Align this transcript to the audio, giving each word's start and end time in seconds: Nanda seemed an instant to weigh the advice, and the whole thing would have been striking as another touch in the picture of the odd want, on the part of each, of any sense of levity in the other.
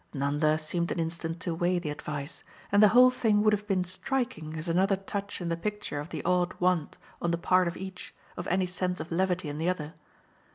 Nanda 0.15 0.57
seemed 0.57 0.91
an 0.91 0.97
instant 0.97 1.39
to 1.41 1.53
weigh 1.53 1.77
the 1.77 1.91
advice, 1.91 2.43
and 2.71 2.81
the 2.81 2.87
whole 2.87 3.11
thing 3.11 3.43
would 3.43 3.53
have 3.53 3.67
been 3.67 3.83
striking 3.83 4.55
as 4.57 4.67
another 4.67 4.95
touch 4.95 5.39
in 5.39 5.49
the 5.49 5.55
picture 5.55 5.99
of 5.99 6.09
the 6.09 6.23
odd 6.25 6.55
want, 6.59 6.97
on 7.21 7.29
the 7.29 7.37
part 7.37 7.67
of 7.67 7.77
each, 7.77 8.11
of 8.35 8.47
any 8.47 8.65
sense 8.65 8.99
of 8.99 9.11
levity 9.11 9.47
in 9.47 9.59
the 9.59 9.69
other. 9.69 9.93